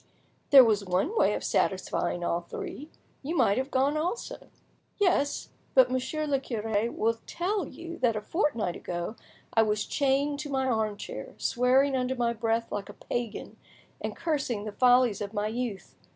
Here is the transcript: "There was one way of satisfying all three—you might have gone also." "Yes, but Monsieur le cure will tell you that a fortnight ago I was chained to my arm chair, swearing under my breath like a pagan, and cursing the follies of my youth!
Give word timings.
"There 0.49 0.63
was 0.63 0.83
one 0.83 1.15
way 1.15 1.35
of 1.35 1.43
satisfying 1.43 2.23
all 2.23 2.41
three—you 2.41 3.37
might 3.37 3.59
have 3.59 3.69
gone 3.69 3.97
also." 3.97 4.47
"Yes, 4.97 5.49
but 5.75 5.91
Monsieur 5.91 6.25
le 6.25 6.39
cure 6.39 6.91
will 6.91 7.19
tell 7.27 7.67
you 7.67 7.99
that 7.99 8.15
a 8.15 8.21
fortnight 8.21 8.75
ago 8.75 9.15
I 9.53 9.61
was 9.61 9.85
chained 9.85 10.39
to 10.39 10.49
my 10.49 10.65
arm 10.65 10.97
chair, 10.97 11.35
swearing 11.37 11.95
under 11.95 12.15
my 12.15 12.33
breath 12.33 12.71
like 12.71 12.89
a 12.89 12.93
pagan, 12.93 13.57
and 14.03 14.15
cursing 14.15 14.65
the 14.65 14.71
follies 14.71 15.21
of 15.21 15.33
my 15.35 15.45
youth! 15.45 15.93